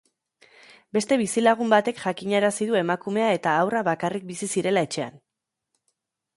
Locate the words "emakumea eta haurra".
2.81-3.85